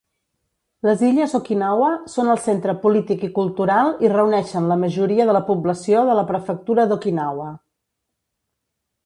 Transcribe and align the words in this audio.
Les 0.85 1.01
illes 1.07 1.33
Okinawa 1.39 1.89
són 2.13 2.31
el 2.35 2.41
centre 2.45 2.75
polític 2.85 3.25
i 3.27 3.29
cultural 3.35 3.93
i 4.07 4.11
reuneixen 4.15 4.67
la 4.73 4.79
majoria 4.85 5.29
de 5.31 5.37
la 5.39 5.43
població 5.51 6.03
de 6.09 6.17
la 6.23 6.25
prefectura 6.33 6.89
d'Okinawa. 6.95 7.49